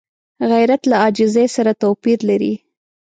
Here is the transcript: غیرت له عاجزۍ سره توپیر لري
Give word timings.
غیرت 0.51 0.81
له 0.89 0.95
عاجزۍ 1.01 1.47
سره 1.55 1.71
توپیر 1.81 2.19
لري 2.29 2.53